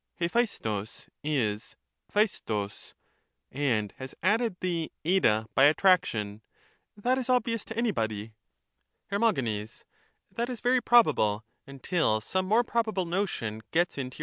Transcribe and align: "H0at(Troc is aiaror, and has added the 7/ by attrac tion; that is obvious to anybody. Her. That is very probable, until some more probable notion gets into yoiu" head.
"H0at(Troc 0.19 1.09
is 1.23 1.75
aiaror, 2.15 2.93
and 3.51 3.93
has 3.97 4.15
added 4.23 4.55
the 4.59 4.91
7/ 5.05 5.45
by 5.53 5.71
attrac 5.71 6.05
tion; 6.05 6.41
that 6.97 7.19
is 7.19 7.29
obvious 7.29 7.63
to 7.65 7.77
anybody. 7.77 8.33
Her. 9.11 9.19
That 9.19 10.49
is 10.49 10.59
very 10.61 10.81
probable, 10.81 11.45
until 11.67 12.19
some 12.19 12.47
more 12.47 12.63
probable 12.63 13.05
notion 13.05 13.61
gets 13.69 13.95
into 13.99 14.15
yoiu" 14.15 14.17
head. 14.17 14.19